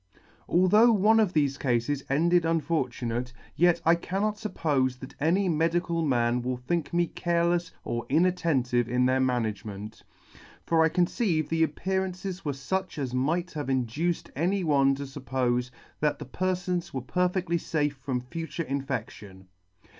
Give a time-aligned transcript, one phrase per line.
[0.49, 6.41] "Although one of thefe cafes ended unfortunate, yet I cannot fuppofe that any medical man
[6.41, 10.01] will think me carelefs or inatten tive in their management;
[10.65, 15.69] for I conceive the appearances were fuch as might have induced any one to fuppofe
[15.99, 19.49] that the perfons were perfectly fafe from future infection.